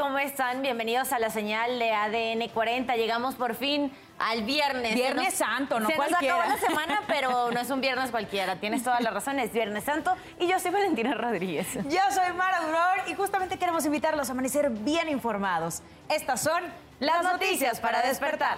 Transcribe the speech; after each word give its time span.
¿cómo 0.00 0.18
están? 0.18 0.62
Bienvenidos 0.62 1.12
a 1.12 1.18
la 1.18 1.28
señal 1.28 1.78
de 1.78 1.92
ADN 1.92 2.48
40. 2.54 2.96
Llegamos 2.96 3.34
por 3.34 3.54
fin 3.54 3.92
al 4.18 4.44
viernes. 4.44 4.94
Viernes 4.94 5.34
Santo, 5.34 5.78
no 5.78 5.88
se 5.88 5.94
cualquiera. 5.94 6.36
Nos 6.36 6.44
acabó 6.44 6.58
la 6.58 6.68
semana, 6.68 7.02
pero 7.06 7.50
no 7.50 7.60
es 7.60 7.68
un 7.68 7.82
viernes 7.82 8.10
cualquiera. 8.10 8.56
Tienes 8.56 8.82
toda 8.82 8.98
la 9.00 9.10
razón, 9.10 9.38
es 9.38 9.52
Viernes 9.52 9.84
Santo. 9.84 10.16
Y 10.38 10.46
yo 10.48 10.58
soy 10.58 10.70
Valentina 10.70 11.12
Rodríguez. 11.14 11.74
Yo 11.84 12.00
soy 12.12 12.32
Mara 12.34 12.62
Duror 12.62 13.08
y 13.08 13.14
justamente 13.14 13.58
queremos 13.58 13.84
invitarlos 13.84 14.30
a 14.30 14.32
amanecer 14.32 14.70
bien 14.70 15.06
informados. 15.10 15.82
Estas 16.08 16.40
son 16.40 16.62
las 16.98 17.22
noticias 17.22 17.78
para 17.78 18.00
despertar. 18.00 18.56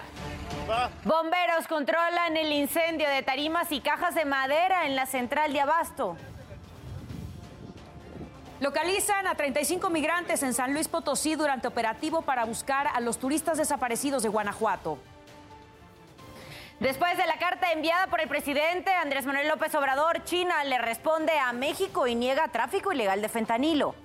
Bomberos 1.03 1.67
controlan 1.67 2.37
el 2.37 2.53
incendio 2.53 3.09
de 3.09 3.21
tarimas 3.21 3.69
y 3.73 3.81
cajas 3.81 4.15
de 4.15 4.23
madera 4.23 4.85
en 4.85 4.95
la 4.95 5.05
central 5.05 5.51
de 5.51 5.59
Abasto. 5.59 6.15
Localizan 8.63 9.27
a 9.27 9.35
35 9.35 9.89
migrantes 9.89 10.41
en 10.41 10.53
San 10.53 10.71
Luis 10.71 10.87
Potosí 10.87 11.35
durante 11.35 11.67
operativo 11.67 12.21
para 12.21 12.45
buscar 12.45 12.87
a 12.87 13.01
los 13.01 13.17
turistas 13.17 13.57
desaparecidos 13.57 14.23
de 14.23 14.29
Guanajuato. 14.29 14.97
Después 16.79 17.17
de 17.17 17.27
la 17.27 17.37
carta 17.39 17.73
enviada 17.73 18.07
por 18.07 18.21
el 18.21 18.29
presidente 18.29 18.89
Andrés 18.93 19.25
Manuel 19.25 19.49
López 19.49 19.75
Obrador, 19.75 20.23
China 20.23 20.63
le 20.63 20.77
responde 20.77 21.37
a 21.37 21.51
México 21.51 22.07
y 22.07 22.15
niega 22.15 22.47
tráfico 22.47 22.93
ilegal 22.93 23.21
de 23.21 23.27
fentanilo. 23.27 23.95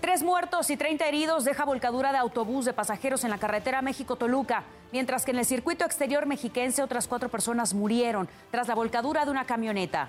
Tres 0.00 0.22
muertos 0.22 0.70
y 0.70 0.76
30 0.76 1.04
heridos 1.04 1.44
deja 1.44 1.64
volcadura 1.64 2.12
de 2.12 2.18
autobús 2.18 2.66
de 2.66 2.72
pasajeros 2.72 3.24
en 3.24 3.30
la 3.30 3.38
carretera 3.38 3.82
México-Toluca, 3.82 4.62
mientras 4.92 5.24
que 5.24 5.32
en 5.32 5.40
el 5.40 5.44
circuito 5.44 5.84
exterior 5.84 6.26
mexiquense 6.26 6.84
otras 6.84 7.08
cuatro 7.08 7.28
personas 7.28 7.74
murieron 7.74 8.28
tras 8.52 8.68
la 8.68 8.76
volcadura 8.76 9.24
de 9.24 9.32
una 9.32 9.44
camioneta. 9.44 10.08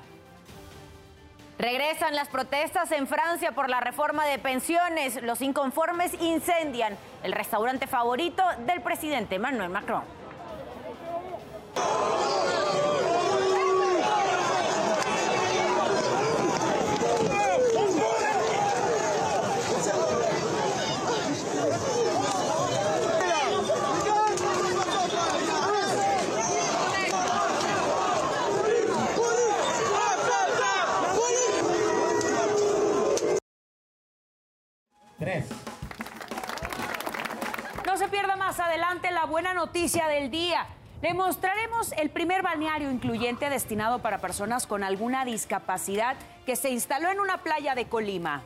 Regresan 1.58 2.16
las 2.16 2.30
protestas 2.30 2.92
en 2.92 3.08
Francia 3.08 3.52
por 3.52 3.70
la 3.70 3.80
reforma 3.80 4.26
de 4.26 4.40
pensiones. 4.40 5.22
Los 5.22 5.42
inconformes 5.42 6.14
incendian 6.20 6.98
el 7.22 7.32
restaurante 7.32 7.88
favorito 7.88 8.44
del 8.66 8.82
presidente 8.82 9.36
Emmanuel 9.36 9.70
Macron. 9.70 10.04
Noticia 39.66 40.10
del 40.10 40.30
día. 40.30 40.66
Le 41.02 41.14
mostraremos 41.14 41.94
el 41.94 42.10
primer 42.10 42.42
balneario 42.42 42.92
incluyente 42.92 43.50
destinado 43.50 44.00
para 44.00 44.18
personas 44.18 44.68
con 44.68 44.84
alguna 44.84 45.24
discapacidad 45.24 46.18
que 46.46 46.58
se 46.58 46.70
instaló 46.70 47.10
en 47.10 47.22
una 47.22 47.44
playa 47.44 47.74
de 47.74 47.86
Colima. 47.86 48.44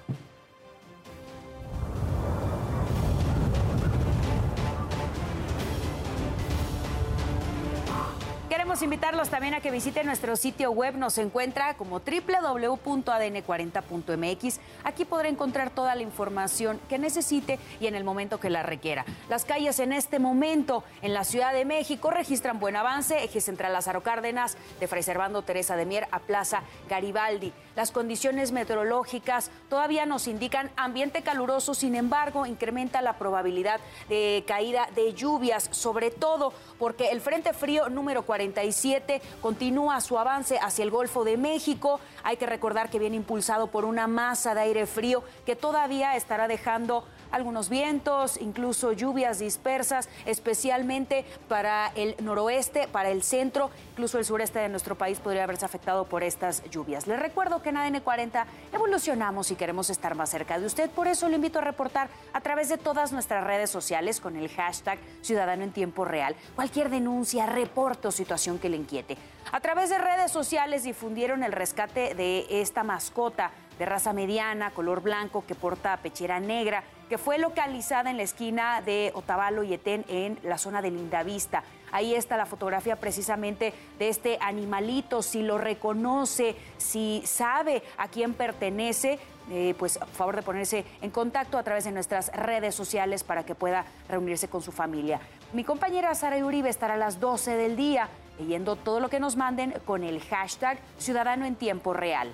Queremos 8.77 8.93
invitarlos 8.93 9.29
también 9.29 9.55
a 9.55 9.59
que 9.59 9.71
visiten 9.71 10.05
nuestro 10.05 10.35
sitio 10.35 10.69
web. 10.69 10.97
Nos 10.97 11.17
encuentra 11.17 11.73
como 11.73 11.99
www.adn40.mx. 11.99 14.59
Aquí 14.83 15.03
podrá 15.03 15.29
encontrar 15.29 15.71
toda 15.71 15.95
la 15.95 16.03
información 16.03 16.79
que 16.87 16.99
necesite 16.99 17.57
y 17.79 17.87
en 17.87 17.95
el 17.95 18.03
momento 18.03 18.39
que 18.39 18.51
la 18.51 18.61
requiera. 18.61 19.03
Las 19.29 19.45
calles 19.45 19.79
en 19.79 19.93
este 19.93 20.19
momento 20.19 20.83
en 21.01 21.15
la 21.15 21.23
Ciudad 21.23 21.55
de 21.55 21.65
México 21.65 22.11
registran 22.11 22.59
buen 22.59 22.75
avance. 22.75 23.23
Eje 23.23 23.41
central 23.41 23.73
Lázaro 23.73 24.03
Cárdenas, 24.03 24.57
de 24.79 24.87
Fray 24.87 25.01
Servando 25.01 25.41
Teresa 25.41 25.75
de 25.75 25.87
Mier 25.87 26.07
a 26.11 26.19
Plaza 26.19 26.61
Garibaldi. 26.87 27.53
Las 27.77 27.91
condiciones 27.91 28.51
meteorológicas 28.53 29.51
todavía 29.69 30.07
nos 30.07 30.27
indican 30.27 30.71
ambiente 30.77 31.21
caluroso, 31.21 31.75
sin 31.75 31.93
embargo, 31.93 32.47
incrementa 32.47 33.03
la 33.03 33.19
probabilidad 33.19 33.79
de 34.09 34.43
caída 34.47 34.89
de 34.95 35.13
lluvias, 35.13 35.69
sobre 35.69 36.09
todo 36.09 36.53
porque 36.79 37.11
el 37.11 37.21
Frente 37.21 37.53
Frío 37.53 37.87
número 37.87 38.23
47 38.23 39.21
continúa 39.43 40.01
su 40.01 40.17
avance 40.17 40.57
hacia 40.57 40.81
el 40.81 40.89
Golfo 40.89 41.23
de 41.23 41.37
México. 41.37 41.99
Hay 42.23 42.37
que 42.37 42.47
recordar 42.47 42.89
que 42.89 42.97
viene 42.97 43.15
impulsado 43.15 43.67
por 43.67 43.85
una 43.85 44.07
masa 44.07 44.55
de 44.55 44.61
aire 44.61 44.87
frío 44.87 45.23
que 45.45 45.55
todavía 45.55 46.15
estará 46.15 46.47
dejando 46.47 47.05
algunos 47.31 47.69
vientos, 47.69 48.37
incluso 48.39 48.91
lluvias 48.93 49.39
dispersas, 49.39 50.09
especialmente 50.25 51.25
para 51.47 51.91
el 51.95 52.15
noroeste, 52.21 52.87
para 52.87 53.09
el 53.09 53.23
centro, 53.23 53.69
incluso 53.91 54.17
el 54.19 54.25
sureste 54.25 54.59
de 54.59 54.69
nuestro 54.69 54.95
país 54.95 55.19
podría 55.19 55.43
haberse 55.43 55.65
afectado 55.65 56.05
por 56.05 56.23
estas 56.23 56.63
lluvias. 56.69 57.07
Les 57.07 57.19
recuerdo 57.19 57.61
que 57.61 57.69
en 57.69 57.77
ADN 57.77 58.01
40 58.01 58.45
evolucionamos 58.73 59.51
y 59.51 59.55
queremos 59.55 59.89
estar 59.89 60.15
más 60.15 60.29
cerca 60.29 60.59
de 60.59 60.65
usted, 60.65 60.89
por 60.89 61.07
eso 61.07 61.29
le 61.29 61.35
invito 61.35 61.59
a 61.59 61.63
reportar 61.63 62.09
a 62.33 62.41
través 62.41 62.69
de 62.69 62.77
todas 62.77 63.11
nuestras 63.11 63.43
redes 63.43 63.69
sociales 63.69 64.19
con 64.19 64.35
el 64.35 64.49
hashtag 64.49 64.99
Ciudadano 65.21 65.63
en 65.63 65.71
Tiempo 65.71 66.05
Real 66.05 66.35
cualquier 66.55 66.89
denuncia, 66.89 67.45
reporte 67.45 68.07
o 68.07 68.11
situación 68.11 68.59
que 68.59 68.69
le 68.69 68.77
inquiete. 68.77 69.17
A 69.51 69.59
través 69.59 69.89
de 69.89 69.97
redes 69.97 70.31
sociales 70.31 70.83
difundieron 70.83 71.43
el 71.43 71.51
rescate 71.51 72.13
de 72.15 72.45
esta 72.49 72.83
mascota 72.83 73.51
de 73.79 73.85
raza 73.85 74.11
mediana, 74.11 74.71
color 74.71 75.01
blanco, 75.01 75.45
que 75.45 75.55
porta 75.55 75.97
pechera 75.97 76.39
negra, 76.39 76.83
que 77.09 77.17
fue 77.17 77.37
localizada 77.37 78.09
en 78.09 78.17
la 78.17 78.23
esquina 78.23 78.81
de 78.81 79.11
Otavalo 79.13 79.63
y 79.63 79.73
Etén 79.73 80.05
en 80.07 80.39
la 80.43 80.57
zona 80.57 80.81
de 80.81 80.91
Lindavista. 80.91 81.63
Ahí 81.91 82.15
está 82.15 82.35
la 82.35 82.45
fotografía 82.45 82.97
precisamente 82.97 83.73
de 83.97 84.09
este 84.09 84.37
animalito, 84.41 85.21
si 85.21 85.41
lo 85.41 85.57
reconoce, 85.57 86.55
si 86.77 87.21
sabe 87.25 87.81
a 87.97 88.09
quién 88.09 88.33
pertenece, 88.33 89.19
eh, 89.49 89.73
pues 89.79 89.95
a 90.01 90.05
favor 90.05 90.35
de 90.35 90.41
ponerse 90.41 90.83
en 91.01 91.09
contacto 91.09 91.57
a 91.57 91.63
través 91.63 91.85
de 91.85 91.91
nuestras 91.91 92.29
redes 92.33 92.75
sociales 92.75 93.23
para 93.23 93.45
que 93.45 93.55
pueda 93.55 93.85
reunirse 94.09 94.49
con 94.49 94.61
su 94.61 94.73
familia. 94.73 95.21
Mi 95.53 95.63
compañera 95.63 96.13
Sara 96.13 96.37
Uribe 96.45 96.67
estará 96.67 96.95
a 96.95 96.97
las 96.97 97.21
12 97.21 97.55
del 97.55 97.77
día 97.77 98.09
leyendo 98.37 98.75
todo 98.75 98.99
lo 98.99 99.09
que 99.09 99.19
nos 99.19 99.35
manden 99.35 99.73
con 99.85 100.03
el 100.03 100.21
hashtag 100.21 100.77
Ciudadano 100.97 101.45
en 101.45 101.55
Tiempo 101.55 101.93
Real. 101.93 102.31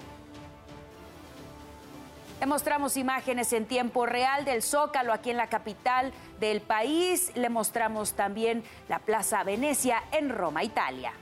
Le 2.44 2.48
mostramos 2.48 2.98
imágenes 2.98 3.54
en 3.54 3.66
tiempo 3.66 4.06
real 4.06 4.44
del 4.44 4.62
Zócalo 4.62 5.14
aquí 5.14 5.30
en 5.30 5.38
la 5.38 5.48
capital 5.48 6.12
del 6.42 6.60
país. 6.60 7.32
Le 7.36 7.48
mostramos 7.48 8.16
también 8.16 8.66
la 8.90 9.00
Plaza 9.00 9.46
Venecia 9.46 10.04
en 10.12 10.28
Roma, 10.28 10.62
Italia. 10.62 11.14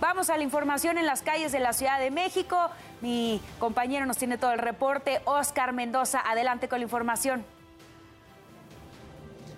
Vamos 0.00 0.30
a 0.30 0.36
la 0.36 0.44
información 0.44 0.98
en 0.98 1.06
las 1.06 1.22
calles 1.22 1.50
de 1.50 1.58
la 1.58 1.72
Ciudad 1.72 1.98
de 1.98 2.12
México. 2.12 2.70
Mi 3.00 3.42
compañero 3.58 4.06
nos 4.06 4.18
tiene 4.18 4.38
todo 4.38 4.52
el 4.52 4.60
reporte. 4.60 5.20
Oscar 5.24 5.72
Mendoza, 5.72 6.20
adelante 6.24 6.68
con 6.68 6.78
la 6.78 6.84
información. 6.84 7.44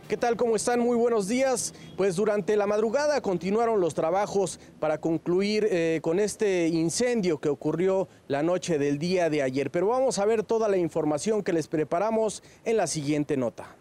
¿Qué 0.09 0.17
tal? 0.17 0.37
¿Cómo 0.37 0.57
están? 0.57 0.81
Muy 0.81 0.97
buenos 0.97 1.29
días. 1.29 1.75
Pues 1.99 2.17
durante 2.17 2.57
la 2.57 2.67
madrugada 2.67 3.21
continuaron 3.21 3.79
los 3.79 3.93
trabajos 3.93 4.59
para 4.81 4.99
concluir 5.03 5.69
eh, 5.71 6.01
con 6.03 6.19
este 6.19 6.67
incendio 6.69 7.39
que 7.39 7.51
ocurrió 7.51 8.09
la 8.27 8.43
noche 8.43 8.79
del 8.79 8.99
día 8.99 9.29
de 9.29 9.43
ayer. 9.43 9.71
Pero 9.71 9.89
vamos 9.89 10.19
a 10.19 10.25
ver 10.25 10.45
toda 10.45 10.67
la 10.71 10.79
información 10.79 11.43
que 11.43 11.53
les 11.53 11.69
preparamos 11.69 12.43
en 12.65 12.79
la 12.79 12.87
siguiente 12.87 13.37
nota. 13.37 13.77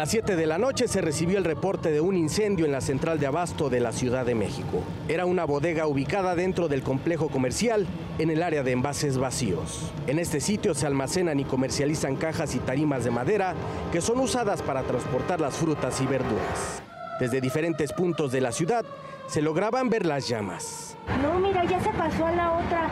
Las 0.00 0.12
7 0.12 0.34
de 0.34 0.46
la 0.46 0.56
noche 0.56 0.88
se 0.88 1.02
recibió 1.02 1.36
el 1.36 1.44
reporte 1.44 1.90
de 1.90 2.00
un 2.00 2.16
incendio 2.16 2.64
en 2.64 2.72
la 2.72 2.80
central 2.80 3.20
de 3.20 3.26
abasto 3.26 3.68
de 3.68 3.80
la 3.80 3.92
Ciudad 3.92 4.24
de 4.24 4.34
México. 4.34 4.82
Era 5.08 5.26
una 5.26 5.44
bodega 5.44 5.86
ubicada 5.86 6.34
dentro 6.34 6.68
del 6.68 6.82
complejo 6.82 7.28
comercial 7.28 7.86
en 8.18 8.30
el 8.30 8.42
área 8.42 8.62
de 8.62 8.72
envases 8.72 9.18
vacíos. 9.18 9.92
En 10.06 10.18
este 10.18 10.40
sitio 10.40 10.72
se 10.72 10.86
almacenan 10.86 11.38
y 11.38 11.44
comercializan 11.44 12.16
cajas 12.16 12.54
y 12.54 12.60
tarimas 12.60 13.04
de 13.04 13.10
madera 13.10 13.54
que 13.92 14.00
son 14.00 14.20
usadas 14.20 14.62
para 14.62 14.84
transportar 14.84 15.38
las 15.38 15.58
frutas 15.58 16.00
y 16.00 16.06
verduras. 16.06 16.82
Desde 17.20 17.42
diferentes 17.42 17.92
puntos 17.92 18.32
de 18.32 18.40
la 18.40 18.52
ciudad 18.52 18.86
se 19.26 19.42
lograban 19.42 19.90
ver 19.90 20.06
las 20.06 20.26
llamas. 20.26 20.96
No, 21.20 21.38
mira, 21.38 21.62
ya 21.66 21.78
se 21.78 21.90
pasó 21.90 22.24
a 22.24 22.32
la 22.32 22.52
otra, 22.52 22.88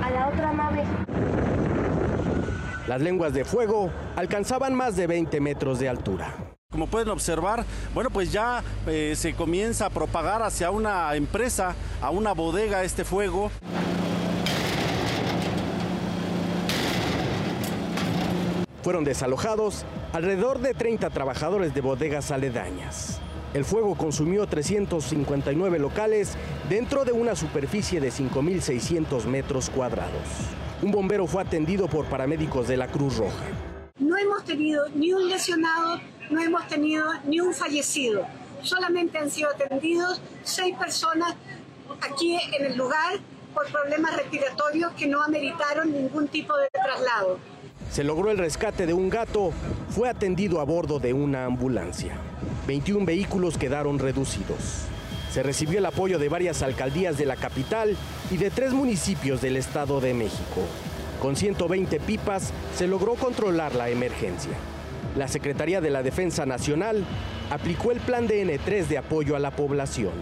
a 0.00 0.10
la 0.12 0.28
otra 0.28 0.52
nave. 0.52 0.84
Las 2.86 3.00
lenguas 3.00 3.34
de 3.34 3.44
fuego 3.44 3.90
alcanzaban 4.14 4.74
más 4.74 4.94
de 4.94 5.08
20 5.08 5.40
metros 5.40 5.80
de 5.80 5.88
altura. 5.88 6.32
Como 6.70 6.86
pueden 6.86 7.08
observar, 7.08 7.64
bueno, 7.94 8.10
pues 8.10 8.30
ya 8.30 8.62
eh, 8.86 9.14
se 9.16 9.34
comienza 9.34 9.86
a 9.86 9.90
propagar 9.90 10.42
hacia 10.42 10.70
una 10.70 11.14
empresa, 11.16 11.74
a 12.00 12.10
una 12.10 12.32
bodega 12.32 12.84
este 12.84 13.04
fuego. 13.04 13.50
Fueron 18.82 19.02
desalojados 19.02 19.84
alrededor 20.12 20.60
de 20.60 20.72
30 20.72 21.10
trabajadores 21.10 21.74
de 21.74 21.80
bodegas 21.80 22.30
aledañas. 22.30 23.20
El 23.52 23.64
fuego 23.64 23.96
consumió 23.96 24.46
359 24.46 25.80
locales 25.80 26.34
dentro 26.68 27.04
de 27.04 27.10
una 27.10 27.34
superficie 27.34 28.00
de 28.00 28.12
5.600 28.12 29.24
metros 29.24 29.70
cuadrados. 29.70 30.22
Un 30.82 30.90
bombero 30.90 31.26
fue 31.26 31.42
atendido 31.42 31.88
por 31.88 32.04
paramédicos 32.06 32.68
de 32.68 32.76
la 32.76 32.86
Cruz 32.86 33.16
Roja. 33.16 33.44
No 33.98 34.16
hemos 34.18 34.44
tenido 34.44 34.86
ni 34.94 35.10
un 35.12 35.26
lesionado, 35.28 36.00
no 36.30 36.40
hemos 36.40 36.66
tenido 36.68 37.04
ni 37.24 37.40
un 37.40 37.54
fallecido. 37.54 38.26
Solamente 38.62 39.16
han 39.16 39.30
sido 39.30 39.48
atendidos 39.50 40.20
seis 40.44 40.76
personas 40.76 41.34
aquí 42.02 42.38
en 42.58 42.66
el 42.66 42.76
lugar 42.76 43.18
por 43.54 43.66
problemas 43.72 44.16
respiratorios 44.16 44.92
que 44.92 45.06
no 45.06 45.22
ameritaron 45.22 45.90
ningún 45.90 46.28
tipo 46.28 46.54
de 46.58 46.68
traslado. 46.70 47.38
Se 47.90 48.04
logró 48.04 48.30
el 48.30 48.36
rescate 48.36 48.84
de 48.84 48.92
un 48.92 49.08
gato, 49.08 49.52
fue 49.88 50.10
atendido 50.10 50.60
a 50.60 50.64
bordo 50.64 50.98
de 50.98 51.14
una 51.14 51.46
ambulancia. 51.46 52.12
21 52.66 53.06
vehículos 53.06 53.56
quedaron 53.56 53.98
reducidos. 53.98 54.88
Se 55.36 55.42
recibió 55.42 55.80
el 55.80 55.84
apoyo 55.84 56.18
de 56.18 56.30
varias 56.30 56.62
alcaldías 56.62 57.18
de 57.18 57.26
la 57.26 57.36
capital 57.36 57.94
y 58.30 58.38
de 58.38 58.48
tres 58.48 58.72
municipios 58.72 59.42
del 59.42 59.58
Estado 59.58 60.00
de 60.00 60.14
México. 60.14 60.62
Con 61.20 61.36
120 61.36 62.00
pipas 62.00 62.54
se 62.74 62.86
logró 62.86 63.16
controlar 63.16 63.74
la 63.74 63.90
emergencia. 63.90 64.52
La 65.14 65.28
Secretaría 65.28 65.82
de 65.82 65.90
la 65.90 66.02
Defensa 66.02 66.46
Nacional 66.46 67.04
aplicó 67.50 67.92
el 67.92 68.00
plan 68.00 68.26
DN3 68.26 68.86
de 68.86 68.96
apoyo 68.96 69.36
a 69.36 69.38
la 69.38 69.50
población. 69.50 70.14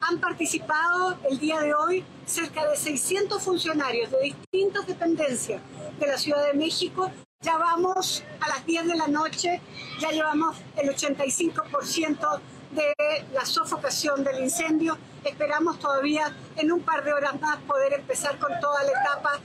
Han 0.00 0.18
participado 0.18 1.18
el 1.30 1.38
día 1.38 1.60
de 1.60 1.74
hoy 1.74 2.02
cerca 2.24 2.66
de 2.66 2.74
600 2.74 3.42
funcionarios 3.42 4.10
de 4.12 4.22
distintas 4.22 4.86
dependencias 4.86 5.60
de 6.00 6.06
la 6.06 6.16
Ciudad 6.16 6.42
de 6.46 6.54
México. 6.54 7.10
Ya 7.42 7.58
vamos 7.58 8.24
a 8.40 8.48
las 8.48 8.64
10 8.64 8.86
de 8.86 8.94
la 8.94 9.08
noche, 9.08 9.60
ya 10.00 10.10
llevamos 10.10 10.56
el 10.78 10.88
85% 10.88 12.40
de 12.74 12.94
la 13.32 13.44
sofocación 13.44 14.24
del 14.24 14.42
incendio. 14.42 14.98
Esperamos 15.24 15.78
todavía 15.78 16.34
en 16.56 16.72
un 16.72 16.80
par 16.80 17.04
de 17.04 17.12
horas 17.12 17.40
más 17.40 17.58
poder 17.62 17.94
empezar 17.94 18.38
con 18.38 18.52
toda 18.60 18.82
la 18.82 18.90
etapa 18.90 19.40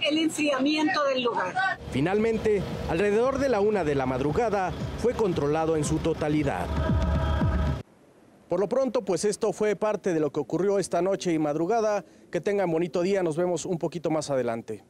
del 0.00 0.18
enfriamiento 0.18 1.04
del 1.04 1.22
lugar. 1.22 1.54
Finalmente, 1.90 2.62
alrededor 2.88 3.38
de 3.38 3.48
la 3.48 3.60
una 3.60 3.84
de 3.84 3.94
la 3.94 4.06
madrugada, 4.06 4.72
fue 4.98 5.14
controlado 5.14 5.76
en 5.76 5.84
su 5.84 5.98
totalidad. 5.98 6.66
Por 8.48 8.60
lo 8.60 8.68
pronto, 8.68 9.04
pues 9.04 9.26
esto 9.26 9.52
fue 9.52 9.76
parte 9.76 10.14
de 10.14 10.20
lo 10.20 10.32
que 10.32 10.40
ocurrió 10.40 10.78
esta 10.78 11.02
noche 11.02 11.32
y 11.32 11.38
madrugada. 11.38 12.04
Que 12.30 12.40
tengan 12.40 12.70
bonito 12.70 13.02
día, 13.02 13.22
nos 13.22 13.36
vemos 13.36 13.66
un 13.66 13.78
poquito 13.78 14.10
más 14.10 14.30
adelante. 14.30 14.84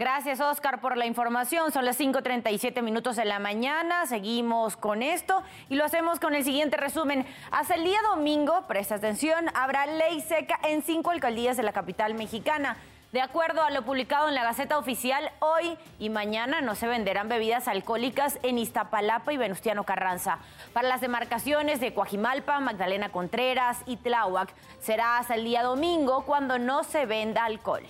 Gracias, 0.00 0.40
Oscar, 0.40 0.80
por 0.80 0.96
la 0.96 1.04
información. 1.04 1.72
Son 1.72 1.84
las 1.84 2.00
5.37 2.00 2.80
minutos 2.80 3.16
de 3.16 3.26
la 3.26 3.38
mañana. 3.38 4.06
Seguimos 4.06 4.78
con 4.78 5.02
esto 5.02 5.42
y 5.68 5.74
lo 5.74 5.84
hacemos 5.84 6.18
con 6.18 6.34
el 6.34 6.42
siguiente 6.42 6.78
resumen. 6.78 7.26
Hasta 7.50 7.74
el 7.74 7.84
día 7.84 7.98
domingo, 8.08 8.62
presta 8.66 8.94
atención, 8.94 9.48
habrá 9.52 9.84
ley 9.84 10.22
seca 10.22 10.58
en 10.64 10.80
cinco 10.80 11.10
alcaldías 11.10 11.58
de 11.58 11.64
la 11.64 11.74
capital 11.74 12.14
mexicana. 12.14 12.78
De 13.12 13.20
acuerdo 13.20 13.62
a 13.62 13.70
lo 13.70 13.82
publicado 13.82 14.30
en 14.30 14.34
la 14.34 14.42
Gaceta 14.42 14.78
Oficial, 14.78 15.32
hoy 15.40 15.76
y 15.98 16.08
mañana 16.08 16.62
no 16.62 16.76
se 16.76 16.86
venderán 16.86 17.28
bebidas 17.28 17.68
alcohólicas 17.68 18.38
en 18.42 18.56
Iztapalapa 18.56 19.34
y 19.34 19.36
Venustiano 19.36 19.84
Carranza. 19.84 20.38
Para 20.72 20.88
las 20.88 21.02
demarcaciones 21.02 21.78
de 21.78 21.92
Coajimalpa, 21.92 22.58
Magdalena 22.60 23.12
Contreras 23.12 23.82
y 23.84 23.98
Tláhuac 23.98 24.54
será 24.80 25.18
hasta 25.18 25.34
el 25.34 25.44
día 25.44 25.62
domingo 25.62 26.24
cuando 26.24 26.58
no 26.58 26.84
se 26.84 27.04
venda 27.04 27.44
alcohol 27.44 27.82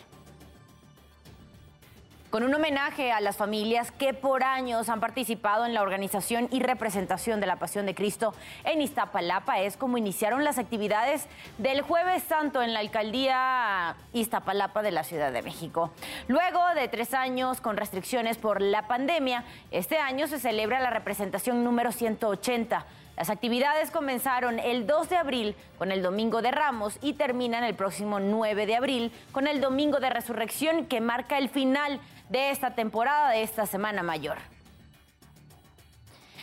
con 2.31 2.44
un 2.44 2.55
homenaje 2.55 3.11
a 3.11 3.21
las 3.21 3.37
familias 3.37 3.91
que 3.91 4.15
por 4.15 4.44
años 4.44 4.88
han 4.88 5.00
participado 5.00 5.67
en 5.67 5.75
la 5.75 5.82
organización 5.82 6.49
y 6.53 6.61
representación 6.61 7.41
de 7.41 7.47
la 7.47 7.56
Pasión 7.56 7.87
de 7.87 7.94
Cristo 7.94 8.32
en 8.65 8.81
Iztapalapa. 8.81 9.59
Es 9.59 9.77
como 9.77 9.99
iniciaron 9.99 10.44
las 10.44 10.59
actividades 10.59 11.27
del 11.59 11.82
Jueves 11.82 12.23
Santo 12.23 12.62
en 12.62 12.73
la 12.73 12.81
alcaldía 12.81 13.97
Iztapalapa 14.12 14.82
de 14.82 14.93
la 14.93 15.03
Ciudad 15.03 15.32
de 15.32 15.43
México. 15.43 15.91
Luego 16.29 16.61
de 16.77 16.87
tres 16.87 17.15
años 17.15 17.61
con 17.61 17.77
restricciones 17.77 18.38
por 18.38 18.62
la 18.62 18.87
pandemia, 18.87 19.44
este 19.73 19.99
año 19.99 20.29
se 20.29 20.38
celebra 20.38 20.79
la 20.81 20.91
representación 20.91 21.65
número 21.65 21.91
180. 21.91 22.87
Las 23.21 23.29
actividades 23.29 23.91
comenzaron 23.91 24.59
el 24.59 24.87
2 24.87 25.11
de 25.11 25.17
abril 25.19 25.55
con 25.77 25.93
el 25.93 26.00
Domingo 26.00 26.41
de 26.41 26.53
Ramos 26.53 26.97
y 27.03 27.12
terminan 27.12 27.65
el 27.65 27.75
próximo 27.75 28.19
9 28.19 28.65
de 28.65 28.77
abril 28.77 29.12
con 29.31 29.47
el 29.47 29.61
Domingo 29.61 30.00
de 30.00 30.09
Resurrección 30.09 30.87
que 30.87 31.03
marca 31.03 31.37
el 31.37 31.50
final 31.50 32.00
de 32.31 32.50
esta 32.50 32.75
temporada, 32.75 33.31
de 33.31 33.43
esta 33.43 33.67
Semana 33.67 34.03
Mayor. 34.03 34.38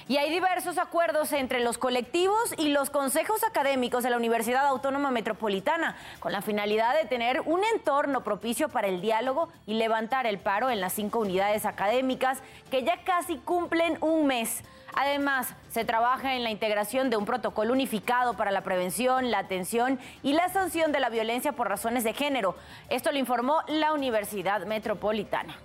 Y 0.09 0.15
hay 0.15 0.31
diversos 0.31 0.77
acuerdos 0.77 1.33
entre 1.33 1.59
los 1.59 1.77
colectivos 1.77 2.53
y 2.57 2.69
los 2.69 2.89
consejos 2.89 3.43
académicos 3.43 4.03
de 4.03 4.09
la 4.09 4.15
Universidad 4.15 4.65
Autónoma 4.65 5.11
Metropolitana, 5.11 5.97
con 6.21 6.31
la 6.31 6.41
finalidad 6.41 6.95
de 6.97 7.09
tener 7.09 7.41
un 7.41 7.61
entorno 7.75 8.23
propicio 8.23 8.69
para 8.69 8.87
el 8.87 9.01
diálogo 9.01 9.49
y 9.65 9.73
levantar 9.73 10.25
el 10.25 10.37
paro 10.37 10.69
en 10.69 10.79
las 10.79 10.93
cinco 10.93 11.19
unidades 11.19 11.65
académicas 11.65 12.41
que 12.71 12.83
ya 12.83 13.03
casi 13.03 13.35
cumplen 13.35 13.97
un 13.99 14.27
mes. 14.27 14.63
Además, 14.95 15.53
se 15.69 15.83
trabaja 15.83 16.35
en 16.35 16.43
la 16.43 16.51
integración 16.51 17.09
de 17.09 17.17
un 17.17 17.25
protocolo 17.25 17.73
unificado 17.73 18.35
para 18.35 18.51
la 18.51 18.61
prevención, 18.61 19.29
la 19.29 19.39
atención 19.39 19.99
y 20.23 20.31
la 20.31 20.47
sanción 20.47 20.93
de 20.93 21.01
la 21.01 21.09
violencia 21.09 21.51
por 21.51 21.67
razones 21.67 22.05
de 22.05 22.13
género. 22.13 22.55
Esto 22.89 23.11
lo 23.11 23.17
informó 23.17 23.61
la 23.67 23.91
Universidad 23.91 24.65
Metropolitana. 24.65 25.57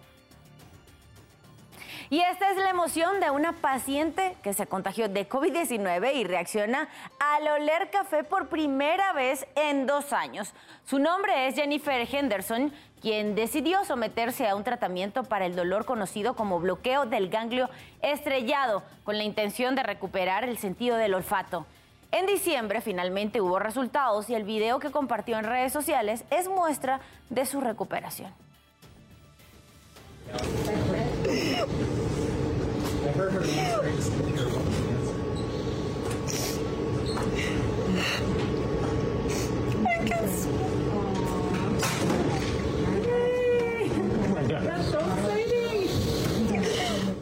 Y 2.13 2.21
esta 2.21 2.51
es 2.51 2.59
la 2.59 2.69
emoción 2.69 3.21
de 3.21 3.31
una 3.31 3.55
paciente 3.55 4.37
que 4.43 4.53
se 4.53 4.67
contagió 4.67 5.09
de 5.09 5.27
COVID-19 5.27 6.15
y 6.15 6.25
reacciona 6.25 6.91
al 7.19 7.49
oler 7.49 7.89
café 7.89 8.23
por 8.23 8.49
primera 8.49 9.15
vez 9.15 9.47
en 9.55 9.87
dos 9.87 10.13
años. 10.13 10.53
Su 10.85 10.99
nombre 10.99 11.47
es 11.47 11.55
Jennifer 11.55 12.07
Henderson, 12.07 12.71
quien 13.01 13.35
decidió 13.35 13.87
someterse 13.87 14.47
a 14.47 14.57
un 14.57 14.63
tratamiento 14.63 15.25
para 15.25 15.47
el 15.47 15.57
dolor 15.57 15.87
conocido 15.87 16.37
como 16.37 16.61
bloqueo 16.61 17.07
del 17.07 17.31
ganglio 17.31 17.71
estrellado, 18.03 18.83
con 19.05 19.17
la 19.17 19.25
intención 19.25 19.75
de 19.75 19.83
recuperar 19.83 20.45
el 20.45 20.59
sentido 20.59 20.99
del 20.99 21.15
olfato. 21.15 21.65
En 22.11 22.27
diciembre 22.27 22.83
finalmente 22.83 23.41
hubo 23.41 23.59
resultados 23.59 24.29
y 24.29 24.35
el 24.35 24.45
video 24.45 24.81
que 24.81 24.91
compartió 24.91 25.39
en 25.39 25.45
redes 25.45 25.73
sociales 25.73 26.27
es 26.29 26.47
muestra 26.47 27.01
de 27.31 27.47
su 27.47 27.63
recuperación. 27.63 28.35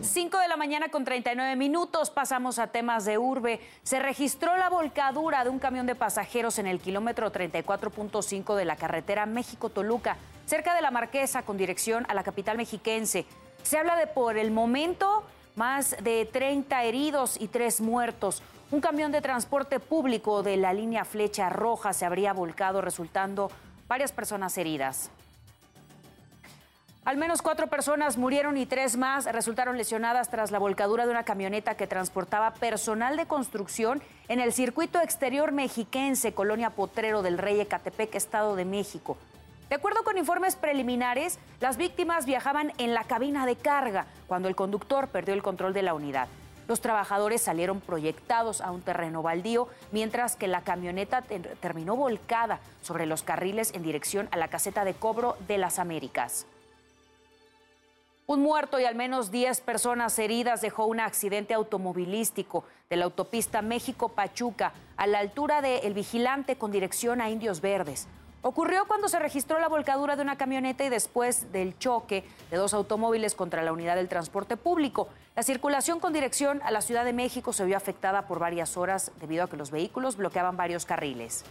5 0.02 0.38
de 0.38 0.48
la 0.48 0.56
mañana 0.56 0.88
con 0.88 1.04
39 1.04 1.56
minutos 1.56 2.10
pasamos 2.10 2.58
a 2.58 2.68
temas 2.68 3.04
de 3.04 3.18
urbe. 3.18 3.60
Se 3.82 3.98
registró 3.98 4.56
la 4.56 4.70
volcadura 4.70 5.44
de 5.44 5.50
un 5.50 5.58
camión 5.58 5.86
de 5.86 5.94
pasajeros 5.94 6.58
en 6.58 6.66
el 6.66 6.80
kilómetro 6.80 7.30
34.5 7.30 8.54
de 8.54 8.64
la 8.64 8.76
carretera 8.76 9.26
México-Toluca, 9.26 10.16
cerca 10.46 10.74
de 10.74 10.80
la 10.80 10.90
Marquesa, 10.90 11.42
con 11.42 11.58
dirección 11.58 12.06
a 12.08 12.14
la 12.14 12.22
capital 12.22 12.56
mexiquense. 12.56 13.26
Se 13.62 13.76
habla 13.76 13.96
de 13.96 14.06
por 14.06 14.38
el 14.38 14.50
momento 14.50 15.24
más 15.60 15.94
de 16.02 16.24
30 16.24 16.84
heridos 16.84 17.38
y 17.38 17.48
3 17.48 17.82
muertos. 17.82 18.42
Un 18.70 18.80
camión 18.80 19.12
de 19.12 19.20
transporte 19.20 19.78
público 19.78 20.42
de 20.42 20.56
la 20.56 20.72
línea 20.72 21.04
Flecha 21.04 21.50
Roja 21.50 21.92
se 21.92 22.06
habría 22.06 22.32
volcado, 22.32 22.80
resultando 22.80 23.50
varias 23.86 24.10
personas 24.10 24.56
heridas. 24.56 25.10
Al 27.04 27.18
menos 27.18 27.42
cuatro 27.42 27.66
personas 27.66 28.16
murieron 28.16 28.56
y 28.56 28.64
tres 28.64 28.96
más 28.96 29.26
resultaron 29.26 29.76
lesionadas 29.76 30.30
tras 30.30 30.50
la 30.50 30.58
volcadura 30.58 31.04
de 31.04 31.10
una 31.10 31.24
camioneta 31.24 31.74
que 31.74 31.86
transportaba 31.86 32.54
personal 32.54 33.18
de 33.18 33.26
construcción 33.26 34.02
en 34.28 34.40
el 34.40 34.54
circuito 34.54 35.02
exterior 35.02 35.52
mexiquense, 35.52 36.32
Colonia 36.32 36.70
Potrero 36.70 37.20
del 37.20 37.36
Rey 37.36 37.60
Ecatepec, 37.60 38.14
Estado 38.14 38.56
de 38.56 38.64
México. 38.64 39.18
De 39.70 39.76
acuerdo 39.76 40.02
con 40.02 40.18
informes 40.18 40.56
preliminares, 40.56 41.38
las 41.60 41.76
víctimas 41.76 42.26
viajaban 42.26 42.72
en 42.78 42.92
la 42.92 43.04
cabina 43.04 43.46
de 43.46 43.54
carga 43.54 44.06
cuando 44.26 44.48
el 44.48 44.56
conductor 44.56 45.06
perdió 45.06 45.32
el 45.32 45.44
control 45.44 45.72
de 45.72 45.82
la 45.82 45.94
unidad. 45.94 46.26
Los 46.66 46.80
trabajadores 46.80 47.40
salieron 47.40 47.80
proyectados 47.80 48.62
a 48.62 48.72
un 48.72 48.82
terreno 48.82 49.22
baldío, 49.22 49.68
mientras 49.92 50.34
que 50.34 50.48
la 50.48 50.62
camioneta 50.62 51.22
terminó 51.60 51.94
volcada 51.94 52.58
sobre 52.82 53.06
los 53.06 53.22
carriles 53.22 53.72
en 53.72 53.84
dirección 53.84 54.28
a 54.32 54.38
la 54.38 54.48
caseta 54.48 54.84
de 54.84 54.94
cobro 54.94 55.36
de 55.46 55.58
las 55.58 55.78
Américas. 55.78 56.46
Un 58.26 58.42
muerto 58.42 58.80
y 58.80 58.86
al 58.86 58.96
menos 58.96 59.30
10 59.30 59.60
personas 59.60 60.18
heridas 60.18 60.62
dejó 60.62 60.86
un 60.86 60.98
accidente 60.98 61.54
automovilístico 61.54 62.64
de 62.88 62.96
la 62.96 63.04
autopista 63.04 63.62
México-Pachuca 63.62 64.72
a 64.96 65.06
la 65.06 65.20
altura 65.20 65.62
de 65.62 65.78
El 65.78 65.94
Vigilante 65.94 66.56
con 66.56 66.72
dirección 66.72 67.20
a 67.20 67.30
Indios 67.30 67.60
Verdes. 67.60 68.08
Ocurrió 68.42 68.86
cuando 68.86 69.08
se 69.10 69.18
registró 69.18 69.58
la 69.58 69.68
volcadura 69.68 70.16
de 70.16 70.22
una 70.22 70.38
camioneta 70.38 70.82
y 70.82 70.88
después 70.88 71.52
del 71.52 71.78
choque 71.78 72.24
de 72.50 72.56
dos 72.56 72.72
automóviles 72.72 73.34
contra 73.34 73.62
la 73.62 73.72
unidad 73.72 73.96
del 73.96 74.08
transporte 74.08 74.56
público. 74.56 75.08
La 75.36 75.42
circulación 75.42 76.00
con 76.00 76.14
dirección 76.14 76.62
a 76.64 76.70
la 76.70 76.80
Ciudad 76.80 77.04
de 77.04 77.12
México 77.12 77.52
se 77.52 77.66
vio 77.66 77.76
afectada 77.76 78.26
por 78.26 78.38
varias 78.38 78.78
horas 78.78 79.12
debido 79.20 79.44
a 79.44 79.50
que 79.50 79.58
los 79.58 79.70
vehículos 79.70 80.16
bloqueaban 80.16 80.56
varios 80.56 80.86
carriles. 80.86 81.44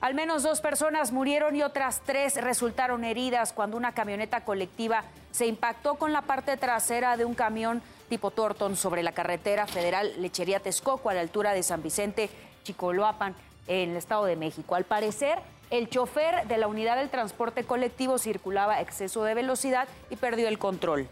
Al 0.00 0.14
menos 0.14 0.42
dos 0.42 0.62
personas 0.62 1.12
murieron 1.12 1.54
y 1.54 1.62
otras 1.62 2.00
tres 2.04 2.42
resultaron 2.42 3.04
heridas 3.04 3.52
cuando 3.52 3.76
una 3.76 3.92
camioneta 3.92 4.42
colectiva 4.42 5.04
se 5.32 5.46
impactó 5.46 5.96
con 5.96 6.14
la 6.14 6.22
parte 6.22 6.56
trasera 6.56 7.18
de 7.18 7.26
un 7.26 7.34
camión 7.34 7.82
tipo 8.08 8.30
Torton 8.30 8.76
sobre 8.76 9.02
la 9.02 9.12
carretera 9.12 9.66
federal 9.66 10.12
Lechería 10.18 10.60
Texcoco 10.60 11.10
a 11.10 11.14
la 11.14 11.20
altura 11.20 11.52
de 11.52 11.62
San 11.62 11.82
Vicente, 11.82 12.30
Chicoloapan 12.64 13.34
en 13.66 13.90
el 13.90 13.96
Estado 13.96 14.24
de 14.24 14.36
México. 14.36 14.74
Al 14.74 14.84
parecer, 14.84 15.38
el 15.70 15.88
chofer 15.88 16.46
de 16.46 16.58
la 16.58 16.68
unidad 16.68 16.96
del 16.96 17.10
transporte 17.10 17.64
colectivo 17.64 18.18
circulaba 18.18 18.74
a 18.74 18.80
exceso 18.80 19.24
de 19.24 19.34
velocidad 19.34 19.88
y 20.10 20.16
perdió 20.16 20.48
el 20.48 20.58
control. 20.58 21.08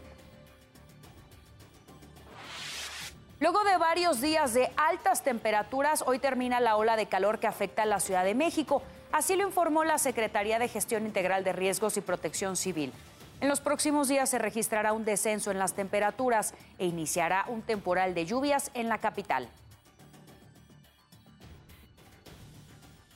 Luego 3.39 3.63
de 3.65 3.77
varios 3.77 4.21
días 4.21 4.53
de 4.53 4.71
altas 4.77 5.21
temperaturas, 5.21 6.03
hoy 6.07 6.17
termina 6.17 6.61
la 6.61 6.77
ola 6.77 6.95
de 6.95 7.07
calor 7.07 7.39
que 7.39 7.47
afecta 7.47 7.83
a 7.83 7.85
la 7.85 7.99
Ciudad 7.99 8.23
de 8.23 8.35
México. 8.35 8.81
Así 9.11 9.35
lo 9.35 9.45
informó 9.45 9.83
la 9.83 9.97
Secretaría 9.97 10.59
de 10.59 10.69
Gestión 10.69 11.05
Integral 11.05 11.43
de 11.43 11.51
Riesgos 11.51 11.97
y 11.97 12.01
Protección 12.01 12.55
Civil. 12.55 12.93
En 13.41 13.49
los 13.49 13.59
próximos 13.59 14.07
días 14.07 14.29
se 14.29 14.39
registrará 14.39 14.93
un 14.93 15.03
descenso 15.03 15.51
en 15.51 15.59
las 15.59 15.73
temperaturas 15.73 16.53
e 16.79 16.85
iniciará 16.85 17.43
un 17.49 17.61
temporal 17.61 18.13
de 18.13 18.25
lluvias 18.25 18.71
en 18.75 18.87
la 18.87 18.99
capital. 18.99 19.49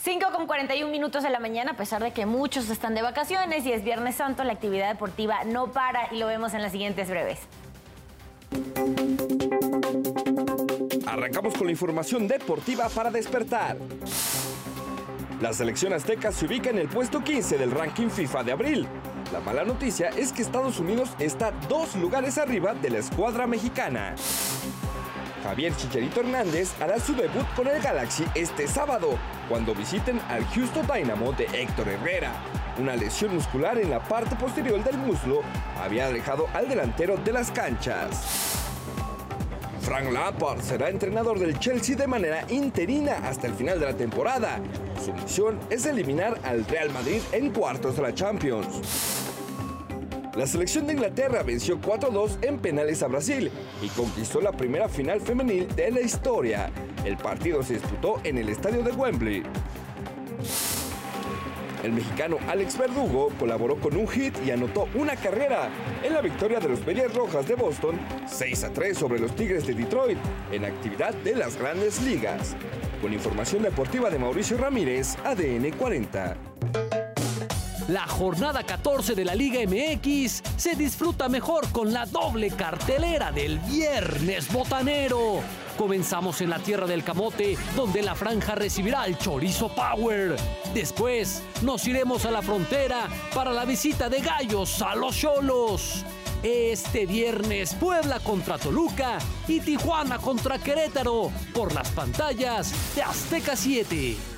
5 0.08 0.28
con 0.32 0.48
41 0.48 0.90
minutos 0.90 1.22
de 1.22 1.30
la 1.30 1.38
mañana, 1.38 1.72
a 1.72 1.76
pesar 1.76 2.02
de 2.02 2.12
que 2.12 2.26
muchos 2.26 2.70
están 2.70 2.96
de 2.96 3.02
vacaciones 3.02 3.66
y 3.66 3.74
es 3.74 3.84
Viernes 3.84 4.16
Santo, 4.16 4.46
la 4.46 4.54
actividad 4.54 4.88
deportiva 4.88 5.44
no 5.44 5.74
para 5.74 6.08
y 6.14 6.18
lo 6.18 6.28
vemos 6.28 6.54
en 6.54 6.62
las 6.62 6.72
siguientes 6.72 7.10
breves. 7.10 7.40
Arrancamos 11.06 11.56
con 11.56 11.68
la 11.68 11.72
información 11.72 12.26
deportiva 12.26 12.88
para 12.88 13.12
despertar. 13.12 13.76
La 15.42 15.52
selección 15.52 15.92
azteca 15.92 16.32
se 16.32 16.46
ubica 16.46 16.70
en 16.70 16.78
el 16.78 16.88
puesto 16.88 17.22
15 17.22 17.58
del 17.58 17.72
ranking 17.72 18.08
FIFA 18.08 18.44
de 18.46 18.52
abril. 18.54 18.88
La 19.34 19.42
mala 19.42 19.66
noticia 19.66 20.08
es 20.08 20.32
que 20.32 20.42
Estados 20.42 20.80
Unidos 20.80 21.10
está 21.20 21.52
dos 21.68 21.98
lugares 21.98 22.38
arriba 22.38 22.74
de 22.76 22.92
la 22.92 23.00
escuadra 23.00 23.46
mexicana. 23.46 24.16
Javier 25.48 25.74
Chicharito 25.78 26.20
Hernández 26.20 26.74
hará 26.82 27.00
su 27.00 27.16
debut 27.16 27.46
con 27.56 27.68
el 27.68 27.82
Galaxy 27.82 28.26
este 28.36 28.68
sábado, 28.68 29.18
cuando 29.48 29.74
visiten 29.74 30.20
al 30.28 30.44
Houston 30.48 30.86
Dynamo 30.86 31.32
de 31.32 31.46
Héctor 31.46 31.88
Herrera. 31.88 32.34
Una 32.78 32.98
lesión 32.98 33.34
muscular 33.34 33.78
en 33.78 33.90
la 33.90 34.04
parte 34.04 34.36
posterior 34.36 34.84
del 34.84 34.98
muslo 34.98 35.44
había 35.82 36.08
alejado 36.08 36.48
al 36.54 36.68
delantero 36.68 37.16
de 37.16 37.32
las 37.32 37.50
canchas. 37.50 38.66
Frank 39.80 40.12
Lampard 40.12 40.60
será 40.60 40.90
entrenador 40.90 41.40
del 41.40 41.58
Chelsea 41.60 41.96
de 41.96 42.08
manera 42.08 42.44
interina 42.50 43.14
hasta 43.24 43.48
el 43.48 43.54
final 43.54 43.80
de 43.80 43.86
la 43.86 43.96
temporada. 43.96 44.60
Su 45.02 45.14
misión 45.14 45.62
es 45.70 45.86
eliminar 45.86 46.38
al 46.44 46.66
Real 46.66 46.90
Madrid 46.90 47.22
en 47.32 47.52
cuartos 47.52 47.96
de 47.96 48.02
la 48.02 48.14
Champions. 48.14 49.27
La 50.38 50.46
selección 50.46 50.86
de 50.86 50.94
Inglaterra 50.94 51.42
venció 51.42 51.82
4-2 51.82 52.38
en 52.44 52.60
penales 52.60 53.02
a 53.02 53.08
Brasil 53.08 53.50
y 53.82 53.88
conquistó 53.88 54.40
la 54.40 54.52
primera 54.52 54.88
final 54.88 55.20
femenil 55.20 55.68
de 55.76 55.90
la 55.90 56.02
historia. 56.02 56.70
El 57.04 57.18
partido 57.18 57.64
se 57.64 57.74
disputó 57.74 58.22
en 58.24 58.38
el 58.38 58.50
estadio 58.50 58.84
de 58.84 58.92
Wembley. 58.92 59.42
El 61.84 61.92
mexicano 61.94 62.38
Alex 62.48 62.78
Verdugo 62.78 63.30
colaboró 63.40 63.78
con 63.78 63.98
un 63.98 64.08
hit 64.08 64.36
y 64.46 64.52
anotó 64.52 64.88
una 64.94 65.16
carrera 65.16 65.70
en 66.04 66.14
la 66.14 66.22
victoria 66.22 66.60
de 66.60 66.70
los 66.70 66.86
Medias 66.86 67.16
Rojas 67.16 67.48
de 67.48 67.56
Boston 67.56 68.00
6 68.28 68.64
a 68.66 68.70
3 68.72 68.96
sobre 68.96 69.18
los 69.20 69.36
Tigres 69.36 69.66
de 69.66 69.74
Detroit 69.74 70.20
en 70.52 70.66
actividad 70.66 71.16
de 71.16 71.34
las 71.34 71.58
grandes 71.58 72.00
ligas. 72.04 72.56
Con 73.02 73.12
información 73.12 73.64
deportiva 73.64 74.12
de 74.12 74.20
Mauricio 74.20 74.60
Ramírez, 74.60 75.16
ADN 75.24 75.72
40. 75.72 76.57
La 77.88 78.06
jornada 78.06 78.64
14 78.64 79.16
de 79.16 79.24
la 79.24 79.34
Liga 79.34 79.62
MX 79.66 80.44
se 80.58 80.76
disfruta 80.76 81.30
mejor 81.30 81.72
con 81.72 81.94
la 81.94 82.06
doble 82.06 82.52
cartelera 82.52 83.32
del 83.32 83.60
Viernes 83.60 84.52
Botanero. 84.52 85.40
Comenzamos 85.78 86.42
en 86.42 86.50
la 86.50 86.60
tierra 86.60 86.86
del 86.86 87.06
camote, 87.06 87.58
donde 87.78 88.02
la 88.02 88.14
franja 88.14 88.56
recibirá 88.56 89.06
el 89.06 89.18
Chorizo 89.18 89.70
Power. 89.70 90.36
Después 90.74 91.42
nos 91.62 91.88
iremos 91.88 92.26
a 92.26 92.32
la 92.32 92.42
frontera 92.42 93.08
para 93.34 93.54
la 93.54 93.64
visita 93.64 94.10
de 94.10 94.20
gallos 94.20 94.82
a 94.82 94.94
los 94.94 95.16
cholos. 95.16 96.04
Este 96.44 97.06
viernes 97.06 97.74
Puebla 97.74 98.20
contra 98.20 98.58
Toluca 98.58 99.18
y 99.48 99.62
Tijuana 99.62 100.18
contra 100.18 100.60
Querétaro 100.60 101.32
por 101.54 101.74
las 101.74 101.90
pantallas 101.92 102.74
de 102.96 103.04
Azteca 103.04 103.56
7. 103.56 104.37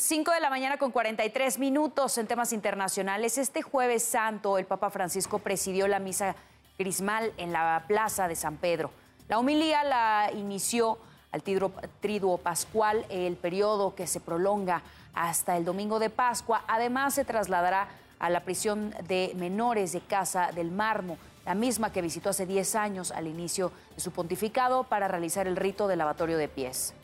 5 0.00 0.30
de 0.32 0.40
la 0.40 0.48
mañana 0.48 0.78
con 0.78 0.92
43 0.92 1.58
minutos 1.58 2.16
en 2.16 2.26
temas 2.26 2.54
internacionales. 2.54 3.36
Este 3.36 3.60
jueves 3.60 4.02
santo 4.02 4.56
el 4.56 4.64
Papa 4.64 4.88
Francisco 4.88 5.40
presidió 5.40 5.88
la 5.88 5.98
misa 5.98 6.36
crismal 6.78 7.34
en 7.36 7.52
la 7.52 7.84
plaza 7.86 8.26
de 8.26 8.34
San 8.34 8.56
Pedro. 8.56 8.90
La 9.28 9.38
homilía 9.38 9.84
la 9.84 10.30
inició 10.34 10.96
al 11.32 11.42
triduo 11.42 12.38
pascual, 12.38 13.04
el 13.10 13.36
periodo 13.36 13.94
que 13.94 14.06
se 14.06 14.20
prolonga 14.20 14.80
hasta 15.12 15.58
el 15.58 15.66
domingo 15.66 15.98
de 15.98 16.08
Pascua. 16.08 16.64
Además 16.66 17.12
se 17.12 17.26
trasladará 17.26 17.88
a 18.18 18.30
la 18.30 18.40
prisión 18.40 18.94
de 19.06 19.34
menores 19.36 19.92
de 19.92 20.00
Casa 20.00 20.50
del 20.52 20.70
Marmo, 20.70 21.18
la 21.44 21.54
misma 21.54 21.92
que 21.92 22.00
visitó 22.00 22.30
hace 22.30 22.46
10 22.46 22.74
años 22.74 23.10
al 23.10 23.26
inicio 23.26 23.70
de 23.96 24.00
su 24.00 24.12
pontificado 24.12 24.84
para 24.84 25.08
realizar 25.08 25.46
el 25.46 25.56
rito 25.56 25.88
de 25.88 25.96
lavatorio 25.96 26.38
de 26.38 26.48
pies. 26.48 26.94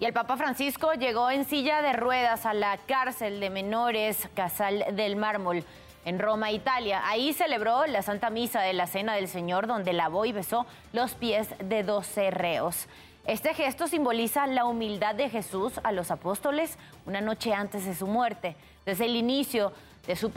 Y 0.00 0.04
el 0.04 0.12
Papa 0.12 0.36
Francisco 0.36 0.92
llegó 0.94 1.30
en 1.30 1.44
silla 1.44 1.80
de 1.82 1.92
ruedas 1.92 2.44
a 2.46 2.54
la 2.54 2.76
cárcel 2.76 3.38
de 3.40 3.50
menores 3.50 4.28
Casal 4.34 4.84
del 4.96 5.16
Mármol 5.16 5.64
en 6.04 6.18
Roma, 6.18 6.50
Italia. 6.50 7.02
Ahí 7.04 7.32
celebró 7.32 7.86
la 7.86 8.02
Santa 8.02 8.30
Misa 8.30 8.60
de 8.60 8.72
la 8.72 8.86
Cena 8.86 9.14
del 9.14 9.28
Señor, 9.28 9.66
donde 9.66 9.92
lavó 9.92 10.24
y 10.24 10.32
besó 10.32 10.66
los 10.92 11.14
pies 11.14 11.48
de 11.62 11.82
12 11.82 12.30
reos. 12.30 12.88
Este 13.24 13.54
gesto 13.54 13.86
simboliza 13.86 14.48
la 14.48 14.64
humildad 14.64 15.14
de 15.14 15.30
Jesús 15.30 15.74
a 15.84 15.92
los 15.92 16.10
apóstoles 16.10 16.76
una 17.06 17.20
noche 17.20 17.54
antes 17.54 17.84
de 17.84 17.94
su 17.94 18.08
muerte. 18.08 18.56
Desde 18.84 19.04
el 19.04 19.14
inicio 19.14 19.72
de 20.08 20.16
su 20.16 20.32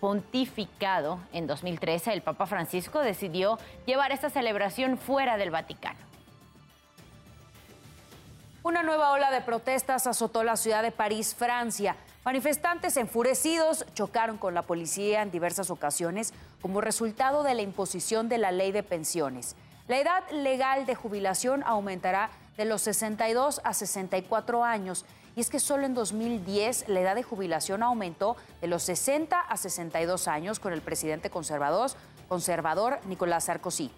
pontificado 0.00 1.18
en 1.34 1.46
2013, 1.46 2.14
el 2.14 2.22
Papa 2.22 2.46
Francisco 2.46 3.00
decidió 3.00 3.58
llevar 3.84 4.10
esta 4.10 4.30
celebración 4.30 4.96
fuera 4.96 5.36
del 5.36 5.50
Vaticano. 5.50 6.03
Una 8.64 8.82
nueva 8.82 9.10
ola 9.10 9.30
de 9.30 9.42
protestas 9.42 10.06
azotó 10.06 10.42
la 10.42 10.56
ciudad 10.56 10.82
de 10.82 10.90
París, 10.90 11.34
Francia. 11.34 11.96
Manifestantes 12.24 12.96
enfurecidos 12.96 13.84
chocaron 13.92 14.38
con 14.38 14.54
la 14.54 14.62
policía 14.62 15.20
en 15.20 15.30
diversas 15.30 15.68
ocasiones 15.68 16.32
como 16.62 16.80
resultado 16.80 17.42
de 17.42 17.54
la 17.54 17.60
imposición 17.60 18.30
de 18.30 18.38
la 18.38 18.52
ley 18.52 18.72
de 18.72 18.82
pensiones. 18.82 19.54
La 19.86 19.98
edad 19.98 20.22
legal 20.30 20.86
de 20.86 20.94
jubilación 20.94 21.62
aumentará 21.66 22.30
de 22.56 22.64
los 22.64 22.80
62 22.80 23.60
a 23.64 23.74
64 23.74 24.64
años. 24.64 25.04
Y 25.36 25.42
es 25.42 25.50
que 25.50 25.60
solo 25.60 25.84
en 25.84 25.92
2010 25.92 26.88
la 26.88 27.00
edad 27.00 27.16
de 27.16 27.22
jubilación 27.22 27.82
aumentó 27.82 28.34
de 28.62 28.68
los 28.68 28.82
60 28.84 29.40
a 29.40 29.56
62 29.58 30.26
años 30.26 30.58
con 30.58 30.72
el 30.72 30.80
presidente 30.80 31.28
conservador, 31.28 31.90
conservador 32.28 32.98
Nicolás 33.04 33.44
Sarkozy. 33.44 33.92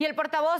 Y 0.00 0.06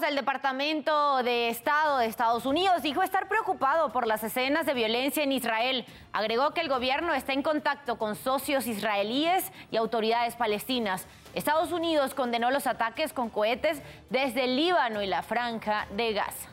portavoz 0.01 0.09
del 0.09 0.17
Departamento 0.17 1.23
de 1.23 1.49
Estado 1.49 1.99
de 1.99 2.07
Estados 2.07 2.47
Unidos 2.47 2.83
dijo 2.83 3.03
estar 3.03 3.29
preocupado 3.29 3.93
por 3.93 4.07
las 4.07 4.23
escenas 4.25 4.67
de 4.67 4.75
violencia 4.75 5.23
en 5.23 5.33
Israel. 5.33 5.85
Agregó 6.13 6.51
que 6.53 6.61
el 6.61 6.69
gobierno 6.69 7.15
está 7.15 7.33
en 7.33 7.43
contacto 7.43 7.99
con 7.99 8.17
socios 8.17 8.67
israelíes 8.67 9.53
y 9.71 9.77
autoridades 9.77 10.37
palestinas. 10.37 11.07
Estados 11.35 11.73
Unidos 11.73 12.15
condenó 12.15 12.51
los 12.51 12.67
ataques 12.67 13.13
con 13.13 13.31
cohetes 13.31 13.81
desde 14.11 14.45
el 14.45 14.57
Líbano 14.57 15.03
y 15.03 15.07
la 15.07 15.23
franja 15.23 15.87
de 15.97 16.13
Gaza. 16.13 16.49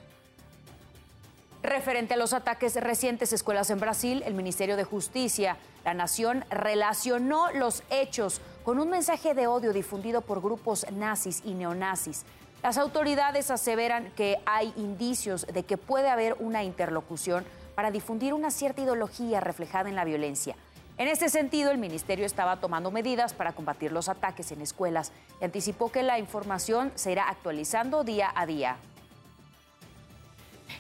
Referente 1.64 2.14
a 2.14 2.18
los 2.18 2.34
ataques 2.34 2.76
recientes 2.76 3.32
a 3.32 3.36
escuelas 3.36 3.70
en 3.70 3.80
Brasil, 3.80 4.24
el 4.26 4.34
Ministerio 4.34 4.78
de 4.78 4.84
Justicia, 4.84 5.58
la 5.84 5.94
Nación, 5.94 6.46
relacionó 6.50 7.52
los 7.54 7.84
hechos 7.90 8.42
con 8.64 8.80
un 8.80 8.90
mensaje 8.90 9.34
de 9.34 9.48
odio 9.48 9.74
difundido 9.74 10.22
por 10.22 10.42
grupos 10.42 10.86
nazis 10.92 11.42
y 11.46 11.54
neonazis. 11.54 12.26
Las 12.68 12.78
autoridades 12.78 13.50
aseveran 13.50 14.12
que 14.12 14.40
hay 14.46 14.74
indicios 14.76 15.48
de 15.48 15.64
que 15.64 15.78
puede 15.78 16.10
haber 16.10 16.36
una 16.38 16.66
interlocución 16.66 17.46
para 17.76 17.92
difundir 17.92 18.34
una 18.34 18.52
cierta 18.52 18.82
ideología 18.82 19.40
reflejada 19.40 19.88
en 19.88 19.96
la 19.96 20.04
violencia. 20.04 20.58
En 20.98 21.08
este 21.08 21.30
sentido, 21.30 21.72
el 21.72 21.78
ministerio 21.78 22.26
estaba 22.26 22.58
tomando 22.58 22.92
medidas 22.92 23.34
para 23.34 23.54
combatir 23.54 23.94
los 23.94 24.10
ataques 24.10 24.52
en 24.52 24.60
escuelas 24.60 25.14
y 25.40 25.46
anticipó 25.46 25.94
que 25.94 26.04
la 26.04 26.20
información 26.20 26.92
se 26.96 27.14
irá 27.14 27.30
actualizando 27.30 28.04
día 28.04 28.34
a 28.36 28.46
día. 28.46 28.76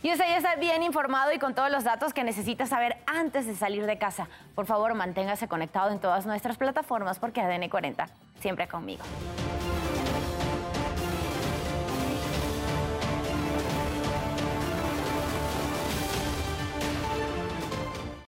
Y 0.03 0.11
usted 0.11 0.25
ya 0.25 0.35
está 0.35 0.57
bien 0.57 0.83
informado 0.83 1.31
y 1.31 1.39
con 1.39 1.55
todos 1.55 1.71
los 1.71 1.85
datos 1.85 2.13
que 2.13 2.25
necesita 2.25 2.65
saber 2.65 2.97
antes 3.05 3.47
de 3.47 3.55
salir 3.55 3.85
de 3.85 3.97
casa. 3.97 4.27
Por 4.55 4.65
favor, 4.65 4.93
manténgase 4.93 5.47
conectado 5.47 5.91
en 5.91 5.99
todas 5.99 6.25
nuestras 6.25 6.57
plataformas 6.57 7.17
porque 7.17 7.39
ADN 7.39 7.69
40 7.69 8.09
siempre 8.41 8.67
conmigo. 8.67 9.05